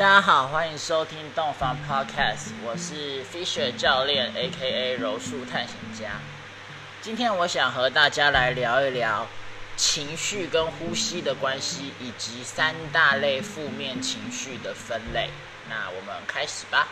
[0.00, 6.12] 大家好，欢迎收听洞房 Podcast，我是 Fisher 教练，A.K.A 柔术探险家。
[7.02, 9.26] 今天我想和大家来聊一聊
[9.76, 15.28] 情绪跟呼吸的关系，以及三大类负面情绪的分类。
[15.68, 16.88] 那我们开始吧。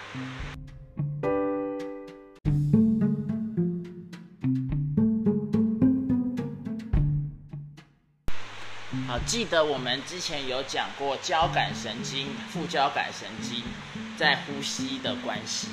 [9.27, 13.63] 记得我们之前有讲过交感神经、副交感神经
[14.17, 15.69] 在呼吸的关系。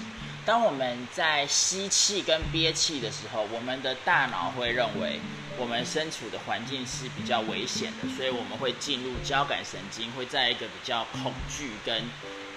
[0.45, 5.19] 当我们在吸气跟憋气的时候，我们的大脑会认为
[5.57, 12.03] 我们身处的环境是比较危险的，所以我们会进入交感神经，会在一个比较恐惧跟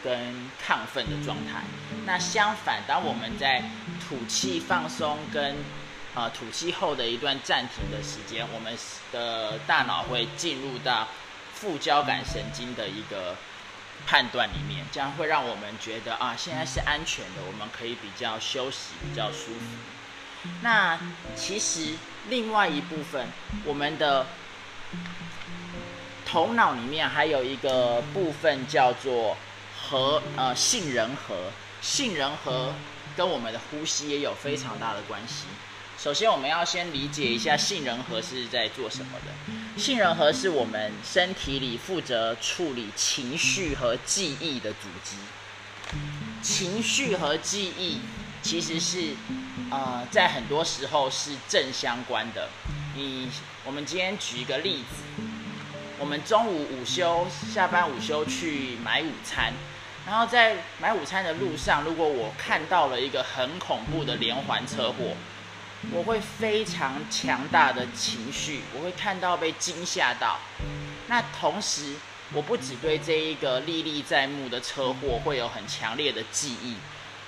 [0.05, 1.63] 跟亢奋的状态。
[2.05, 3.63] 那相反，当我们在
[4.07, 5.57] 吐气放松跟
[6.19, 8.77] 啊，吐气后的一段暂停的时间，我们
[9.13, 11.07] 的大脑会进入到
[11.55, 13.37] 副交感神经的一个
[14.05, 20.51] 判断里面，这样会让我们觉得啊，现在是安全的，我们可以比较休息，比较舒服。
[20.63, 20.99] 那
[21.37, 21.95] 其实
[22.29, 23.29] 另外一部分，
[23.65, 24.27] 我们的
[26.27, 29.37] 头脑里面还有一个部分叫做
[29.81, 32.75] 和呃杏仁核，杏仁核
[33.17, 35.45] 跟我们的呼吸也有非常大的关系。
[36.01, 39.33] 首先，我们要先理解一下杏仁核是在做什么的。
[39.77, 45.17] 杏仁核是我们身体里负责处理情绪和记忆的组织。
[46.41, 47.99] 情绪和记忆
[48.41, 49.17] 其实是，
[49.73, 52.49] 呃，在很多时候是正相关的。
[52.95, 53.29] 你，
[53.65, 55.03] 我们今天举一个例子，
[55.99, 59.53] 我们中午午休，下班午休去买午餐，
[60.07, 65.17] 然后在买午餐的路上，如果我看到了一个很恐怖的连环车祸。
[65.93, 70.39] 我会非常强大的情绪，我会看到被惊吓到。
[71.07, 71.95] 那同时，
[72.33, 76.75] 我不只对这一个历历在目的车祸会有很强烈的记忆，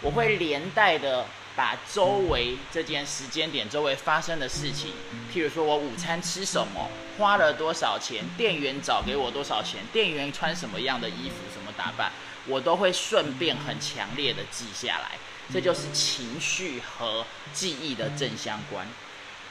[0.02, 1.24] 我会连带的
[1.56, 4.92] 把周围这件时间点周围发生的事情，
[5.32, 12.12] 譬如说我午餐吃什么，花了多少钱，店员找给我多少钱，店员穿什么样的衣服，什么打扮，
[12.46, 15.18] 我都会顺便很强烈的记下来。
[15.52, 18.86] 这就是情绪和记忆的正相关。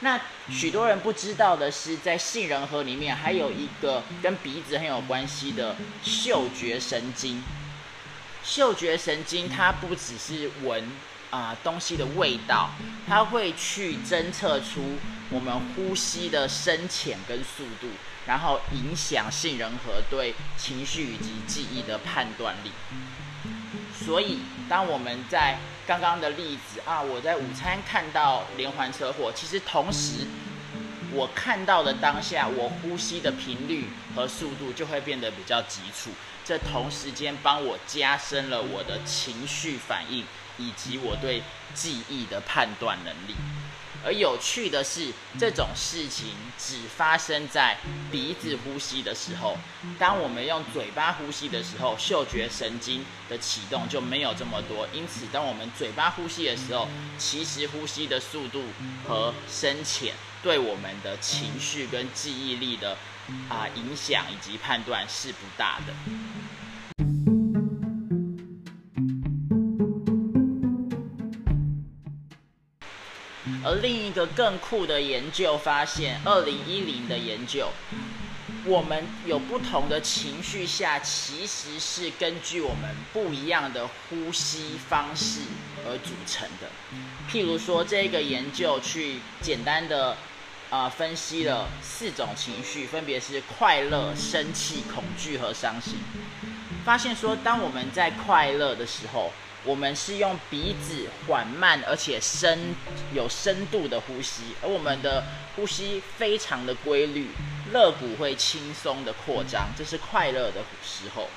[0.00, 0.18] 那
[0.48, 7.42] 许多人不知道的是，在杏仁核里面还有一个跟鼻子很有关系的嗅觉神经。
[8.42, 10.90] 嗅觉神经它不只是闻
[11.28, 12.70] 啊东西的味道，
[13.06, 14.96] 它会去侦测出
[15.28, 17.88] 我们呼吸的深浅跟速度，
[18.26, 22.70] 然后影响杏仁核对情绪以及记忆的判断力。
[24.02, 25.58] 所以，当我们在
[25.90, 30.24] 刚刚的例子啊，我在午餐看到连环车祸，其实同时
[31.12, 36.10] 我看到的当下，我呼吸的频率和速度就会变得比较急促，
[36.44, 40.24] 这同时间帮我加深了我的情绪反应。
[40.60, 41.42] 以及我对
[41.74, 43.34] 记忆的判断能力。
[44.02, 47.76] 而有趣的是，这种事情只发生在
[48.10, 49.58] 鼻子呼吸的时候。
[49.98, 54.88] 当我们用嘴巴呼吸的时候，嗅觉神经的启动就没有这么多。
[54.94, 56.88] 因此，当我们嘴巴呼吸的时候，
[57.18, 58.64] 其实呼吸的速度
[59.06, 62.96] 和深浅对我们的情绪跟记忆力的
[63.50, 65.92] 啊影响以及判断是不大的。
[74.26, 77.68] 更酷的研究发现，二零一零的研究，
[78.64, 85.40] 我们有不同的情绪下，其实是根据我们不一样的呼吸方式
[85.86, 86.68] 而组成的。
[87.30, 90.16] 譬如说，这个研究去简单的
[90.68, 95.94] 啊分析了四种情绪，分别是快乐、生气、恐惧和伤心。
[96.84, 99.30] 发现说，当我们在快乐的时候，
[99.64, 102.74] 我们是用鼻子缓慢而且深
[103.14, 105.24] 有深度的呼吸，而我们的
[105.56, 107.28] 呼吸非常的规律，
[107.72, 111.28] 肋骨会轻松的扩张，这是快乐的时候。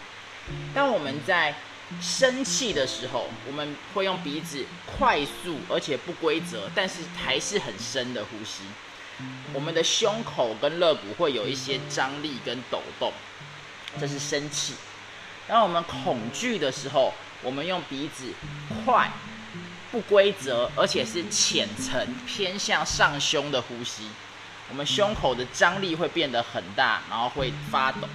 [0.73, 1.55] 当我们在
[2.01, 8.63] 生气的时候，我们会用鼻子快速而且不规则，但是还是很深的呼吸。
[9.53, 13.11] 我们的胸口跟肋骨会有一些张力跟抖动，
[13.99, 14.73] 这是生气。
[15.47, 18.33] 当我们恐惧的时候，我们用鼻子
[18.85, 19.11] 快、
[19.91, 24.07] 不规则，而且是浅层偏向上胸的呼吸，
[24.69, 28.07] 我们胸口的张力会变得很大，然后会发抖。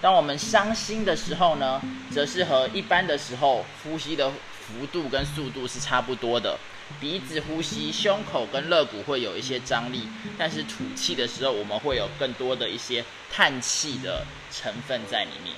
[0.00, 1.80] 当我们伤心的时候呢，
[2.10, 6.58] 则是和一般的时候呼吸的幅度跟速度是差不多的。
[6.98, 15.54] 鼻子呼吸，胸口跟肋骨会有一些张力，但是吐气的时候，我们会有更多的一些叹气的成分在里面。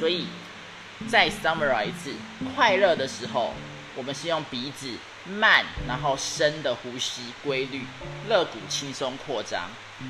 [0.00, 0.26] 所以
[1.08, 2.14] 再 summarize 一次，
[2.54, 3.52] 快乐的时候，
[3.94, 4.90] 我们是用鼻子
[5.24, 7.84] 慢然后深的呼吸规律，
[8.28, 9.68] 肋骨轻松扩张；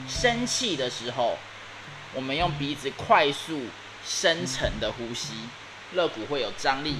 [0.08, 1.36] 生气的时候，
[2.14, 3.66] 我们用鼻子快速
[4.06, 5.34] 深沉的呼吸，
[5.92, 6.96] 肋骨会有张力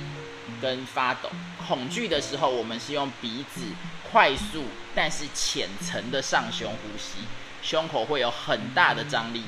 [0.61, 1.29] 跟发抖；
[1.67, 3.62] 恐惧的时候，我们是用鼻子
[4.11, 4.64] 快速
[4.94, 7.19] 但是浅层的上胸呼吸，
[7.62, 9.43] 胸口会有很大的张力。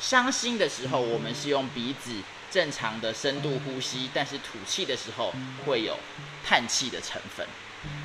[0.00, 2.12] 伤心的时候，我们是用鼻子
[2.54, 5.34] 正常的深度呼吸，但是吐气的时候
[5.66, 5.98] 会有
[6.46, 7.44] 叹气的成分。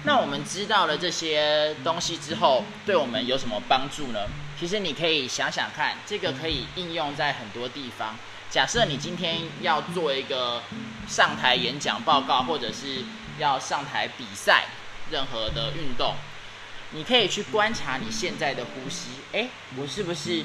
[0.05, 4.21] 那我们知道了这些东西之后，对我们有什么帮助呢？
[4.59, 8.15] 其实你可以想想看，这个可以应用在很多地方。
[8.49, 10.63] 假设你今天要做一个
[11.07, 13.03] 上台演讲报告，或者是
[13.37, 14.65] 要上台比赛，
[15.11, 16.15] 任何的运动。
[16.91, 19.47] 你可以去观察你现在的呼吸，哎，
[19.77, 20.43] 我是不是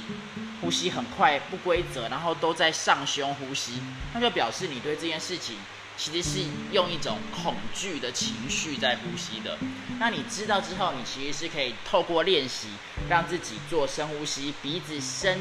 [0.60, 3.80] 呼吸很快、不规则，然后都在上胸呼吸？
[4.12, 5.56] 那就表示你对这件事情
[5.96, 9.56] 其实是用一种恐惧的情绪在呼吸的。
[9.98, 12.68] 那你知道之后，你其实是可以透过练习，
[13.08, 15.38] 让自己做深呼吸，鼻子深、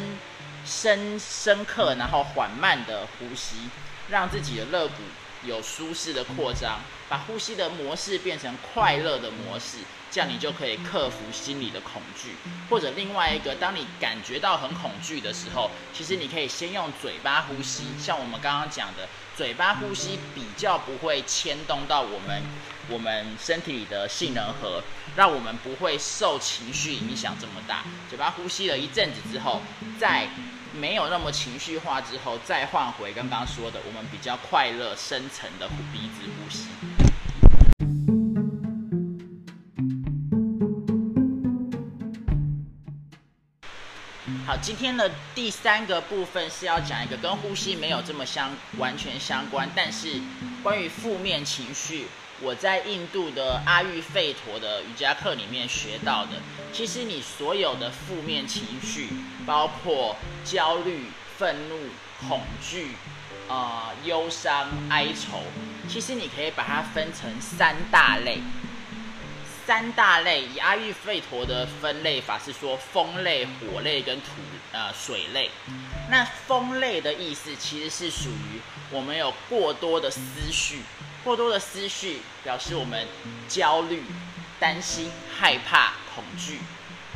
[0.66, 3.56] 深、深刻，然后缓慢的呼吸，
[4.10, 4.94] 让自己的肋骨
[5.46, 6.80] 有舒适的扩张，
[7.10, 9.78] 把呼吸的模式变成快乐的模式。
[10.12, 12.36] 这样你就可以克服心理的恐惧，
[12.70, 22.44] 或者另外一个，当你感觉到很恐惧的时候，其实你可以先用嘴巴呼吸，像我们刚刚讲的，嘴巴呼吸比较不会牵动到我们
[22.90, 24.84] 我们身体里的杏仁核，
[25.16, 27.84] 让我们不会受情绪影响这么大。
[28.08, 29.64] 嘴巴呼吸了一阵子之后，
[30.00, 30.30] 再
[30.74, 36.68] 没有那么情绪化之后，再换回刚刚说的我们比较快乐深层的鼻子呼吸。
[44.46, 50.20] 好，今天的第三个部分是要讲一个跟呼吸没有这么相完全相关，但是
[50.64, 52.08] 关于负面情绪，
[52.44, 56.32] 我在印度的阿育吠陀的瑜伽课里面学到的。
[56.74, 59.08] 其实你所有的负面情绪，
[59.46, 61.06] 包括焦虑、
[61.38, 61.88] 愤怒、
[62.28, 62.90] 恐惧、
[63.48, 65.40] 啊忧伤、哀愁，
[65.88, 68.40] 其实你可以把它分成三大类。
[69.66, 74.28] 三大类，以阿育吠陀的分类法是说风类、火类跟土
[74.74, 75.50] 呃水类。
[76.10, 78.60] 那风类的意思其实是属于
[78.92, 80.20] 我们有过多的思
[80.52, 80.82] 绪，
[81.24, 83.08] 过多的思绪表示我们
[83.48, 84.04] 焦虑、
[84.60, 86.60] 担心、害怕、恐惧，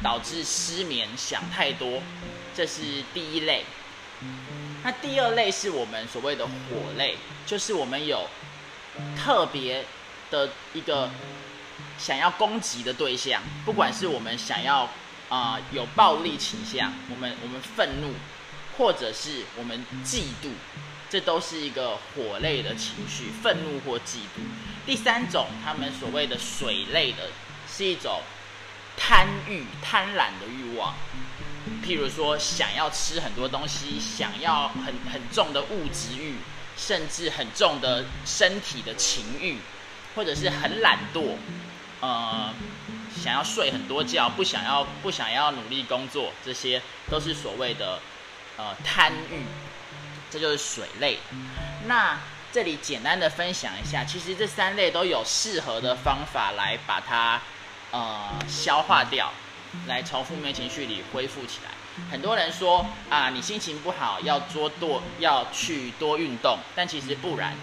[0.01, 2.01] 导致失眠、想太多，
[2.55, 3.65] 这是第一类。
[4.83, 6.51] 那第二类是我们所谓的火
[6.97, 8.27] 类，就是我们有
[9.17, 9.85] 特别
[10.31, 11.09] 的一个。
[11.99, 14.87] 想要攻击的对象，不管是我们想要
[15.29, 18.13] 啊有暴力倾向，我们我们愤怒，
[18.77, 20.51] 或者是我们嫉妒，
[21.09, 24.41] 这都是一个火类的情绪，愤怒或嫉妒。
[24.85, 27.29] 第三种，他们所谓的水类的，
[27.67, 28.21] 是一种
[28.95, 30.93] 贪欲、贪婪的欲望，
[31.83, 36.35] 譬如说想要吃很多东西，想要很很重的物质欲，
[36.77, 39.57] 甚至很重的身体的情欲，
[40.15, 41.35] 或者是很懒惰。
[41.99, 42.53] 呃，
[43.19, 47.99] 想要睡很多觉，不想要不想要努力工作，这些都是所谓的
[48.57, 49.43] 呃贪欲，
[50.29, 51.19] 这就是水类。
[51.85, 52.19] 那
[52.51, 57.41] 这里简单的分享一下，其实这三类都有适合的方法来把它
[57.91, 59.31] 呃消化掉，
[59.87, 61.71] 来从负面情绪里恢复起来。
[62.11, 67.55] 很多人说啊，你心情不好要多多要去多运动，但其实不然。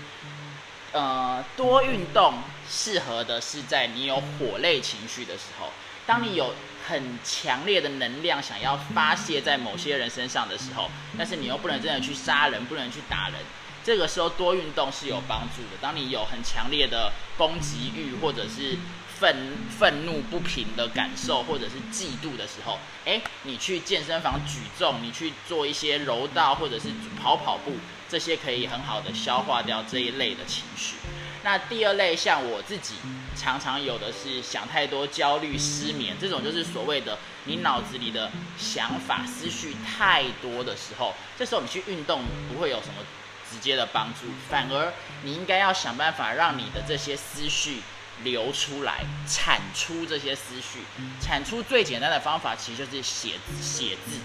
[0.92, 2.34] 呃，多运动
[2.70, 5.72] 适合的是在你有火类情绪的时候，
[6.06, 6.54] 当你有
[6.86, 13.36] 很强烈的能量想要发泄在某些人身上的时候，但是你又不能真的去杀人，不能去打人，
[13.82, 15.78] 这个时候多运动是有帮助的。
[15.80, 18.76] 当你有很强烈的攻击欲，或者是
[19.18, 26.88] 愤愤怒不平的感受，或者是嫉妒的时候，哎，你去健身房举重，你去做一些柔道，或者是
[27.22, 27.72] 跑跑步。
[28.06, 30.94] 这些可以很好的消化掉这一类的情绪。
[31.44, 32.94] 那第二类，像我自己
[33.36, 42.94] 常常有的是想太多、焦虑、失眠，这种就是所谓的你脑子里的想法、思绪太多的时候，这时候你去运动不会有什么
[43.50, 44.90] 直接的帮助，反而
[45.22, 47.82] 你应该要想办法让你的这些思绪
[48.22, 50.78] 流出来，产出这些思绪。
[51.20, 54.18] 产出最简单的方法其实就是写字，写字。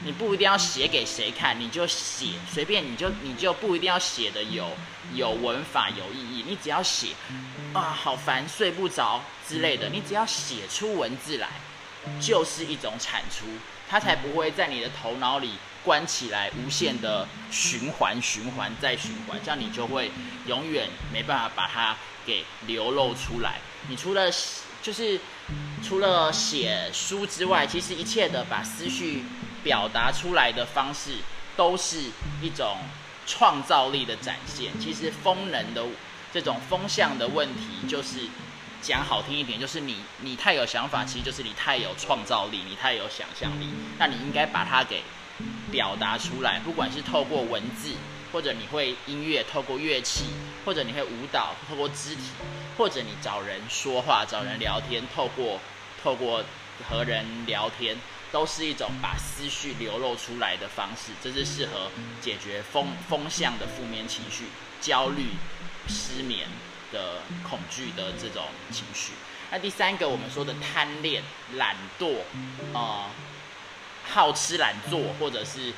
[0.00, 4.70] 你不一定要写给谁看，你就写，随便你就你就不一定要写的有
[5.14, 7.08] 有文法有意义，你只要写
[7.72, 11.48] 啊，好烦睡不着之类的，你只要写出文字来，
[12.20, 13.46] 就是一种产出，
[13.88, 15.52] 它才不会在你的头脑里
[15.84, 20.10] 关起来，无限的循环、循环再循环，这样你就会
[20.46, 21.96] 永远没办法把它
[22.26, 23.60] 给流露出来。
[23.88, 24.30] 你除了
[24.84, 25.18] 就是
[25.82, 29.24] 除了写书之外，其实一切的把思绪
[29.62, 31.12] 表达出来的方式，
[31.56, 32.10] 都是
[32.42, 32.76] 一种
[33.26, 34.78] 创造力的展现。
[34.78, 35.86] 其实风能的
[36.34, 38.28] 这种风向的问题，就是
[38.82, 43.70] 讲好听一点，就是你你太有想法，其实就是你太有创造力，你太有想象力。
[43.98, 45.02] 那你应该把它给
[45.72, 47.94] 表达出来，不管是透过文字。
[48.34, 50.24] 或者你会音乐，透过乐器；
[50.64, 52.32] 或者你会舞蹈，透过肢体；
[52.76, 55.60] 或者你找人说话，找人聊天，透过
[56.02, 56.44] 透过
[56.88, 57.96] 和人聊天，
[58.32, 61.12] 都是一种把思绪流露出来的方式。
[61.22, 61.88] 这是适合
[62.20, 64.46] 解决风风向的负面情绪、
[64.80, 65.28] 焦虑、
[65.86, 66.48] 失眠
[66.92, 69.12] 的恐惧的这种情绪。
[69.52, 71.22] 那第三个，我们说的贪恋、
[71.52, 72.16] 懒惰，
[72.76, 73.10] 啊，
[74.10, 75.72] 好吃懒做，或者是。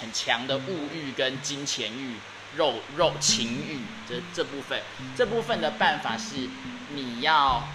[0.00, 2.16] 很强的物欲跟金钱欲、
[2.56, 4.80] 肉肉情欲这这部分，
[5.16, 6.48] 这部分的办法是，
[6.94, 7.66] 你要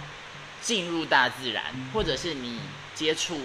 [0.62, 2.60] 进入大自然，或者是你
[2.94, 3.40] 接触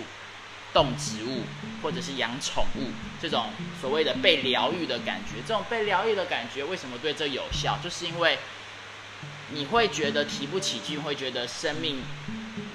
[0.72, 1.44] 动植物，
[1.82, 2.92] 或者是养宠物，
[3.22, 3.50] 这种
[3.82, 5.42] 所谓的被疗愈的感觉。
[5.46, 7.78] 这种被疗愈的感觉为什么对这有效？
[7.84, 8.38] 就是因为
[9.50, 12.02] 你会觉得提不起劲，会觉得生命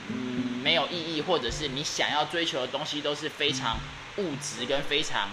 [0.08, 3.78] 嗯没有意义，或者是你想要追求的东西都是非常
[4.16, 5.28] 物质跟非常。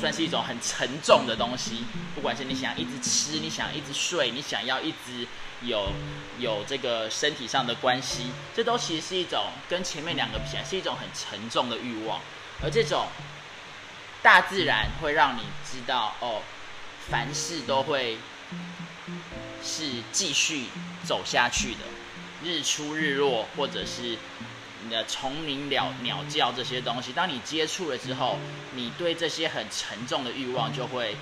[0.00, 5.26] 算是一种很沉重的东西，不管是你想一直吃，你想一直睡，你想要一直
[5.62, 5.92] 有
[6.38, 12.20] 有这个身体上的关系，这都其实是一种跟前面两个比起来是一种很沉重的欲望。
[12.62, 13.06] 而这种
[14.22, 16.42] 大自然会让你知道，哦，
[17.08, 18.18] 凡事都会
[19.62, 20.66] 是继续
[21.04, 21.80] 走下去的，
[22.42, 24.18] 日出日落，或者是。
[24.84, 28.38] 你的虫鸣鸟鸟叫这些东西，当你接触了之后，
[28.74, 31.16] 你对这些很沉重的欲望就会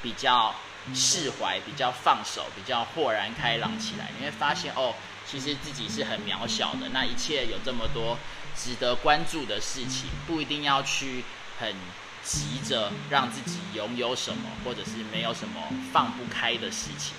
[0.00, 0.54] 比较
[0.94, 4.08] 释怀、比较放手、比较豁然开朗起来。
[4.16, 4.94] 你会发现，哦，
[5.26, 6.90] 其实自己是很渺小的。
[6.92, 8.16] 那一切有这么多
[8.54, 11.24] 值得关注的事情，不一定要去
[11.58, 11.74] 很
[12.22, 15.60] 急着让自己拥有什么，或者是没有什么
[15.92, 17.14] 放不开的事情。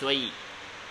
[0.00, 0.32] 所以，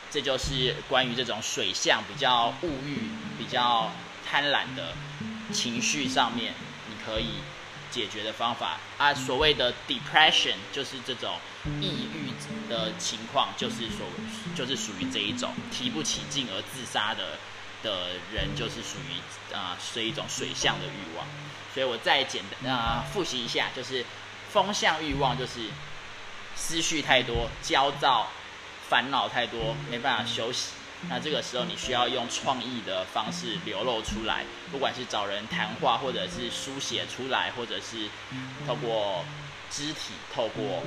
[0.10, 3.92] 这就是关于这种水象比较物欲比较。
[4.30, 4.94] 贪婪的
[5.54, 6.54] 情绪上面，
[6.90, 7.36] 你可以
[7.92, 11.38] 解决的方法啊，所谓的 depression 就是这种
[11.80, 12.34] 抑郁
[12.70, 14.08] 的情况，就是所
[14.56, 17.38] 就是属于这一种提不起劲而自杀的
[17.84, 21.26] 的人，就是属于啊是一种水象的欲望。
[21.74, 24.06] 所以我再简单啊复习一下，就是
[24.52, 25.70] 风向欲望就是
[26.56, 28.28] 思绪太多、焦躁、
[28.90, 30.72] 烦恼太多，没办法休息。
[31.10, 38.10] 那这个时候，你需要用创意的方式流露出来，不管是找人谈话，或者是书写出来，或者是
[38.68, 39.24] 透过
[39.70, 40.84] 肢体、透过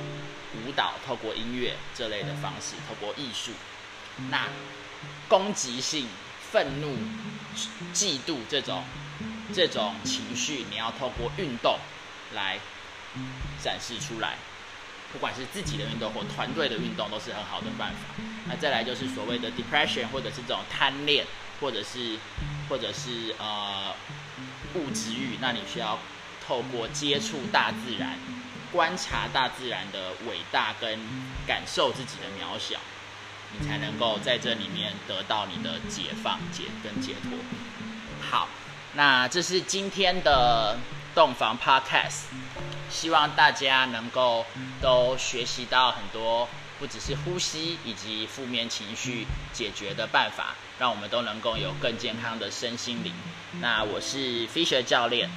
[0.55, 3.51] 舞蹈、透过音乐这类的方式，透过艺术。
[4.29, 4.47] 那
[5.27, 6.07] 攻击性、
[6.51, 6.97] 愤怒、
[7.93, 8.83] 嫉妒这种
[9.53, 11.77] 这种情绪，你要透过运动
[12.33, 12.59] 来
[13.63, 14.35] 展示出来。
[15.11, 18.21] 不管是自己的运动或团队的运动，都是很好的办法。
[18.49, 21.23] 那再来就是所谓的 depression，或者是这种贪恋，
[21.61, 22.17] 或者是
[22.67, 23.93] 或者是呃
[24.73, 25.37] 物质欲。
[25.39, 25.99] 那你需要
[26.45, 28.17] 透过接触大自然，
[28.71, 30.99] 观察大自然的伟大，跟
[31.45, 32.79] 感受自己的渺小，
[33.53, 37.37] 你才能够在这里面得到你的解放、解跟解脱。
[38.29, 38.47] 好，
[38.93, 40.77] 那这是今天的
[41.13, 42.23] 洞房 podcast。
[42.89, 44.43] 希望大家能够
[44.81, 53.13] 都学习到很多，不只是呼吸以及负面情绪解决的办法，让我们都能够有更健康的身心灵。
[53.61, 55.29] 那我是 Fisher 教练，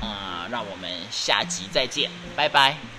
[0.00, 2.95] 呃，让我们下集再见，拜拜。